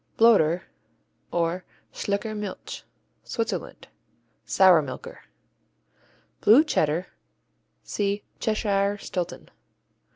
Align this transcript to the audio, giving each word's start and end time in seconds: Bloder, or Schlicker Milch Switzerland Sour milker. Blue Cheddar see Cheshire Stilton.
Bloder, 0.17 0.63
or 1.31 1.63
Schlicker 1.93 2.35
Milch 2.35 2.83
Switzerland 3.23 3.87
Sour 4.47 4.81
milker. 4.81 5.25
Blue 6.41 6.63
Cheddar 6.63 7.05
see 7.83 8.23
Cheshire 8.39 8.97
Stilton. 8.97 9.49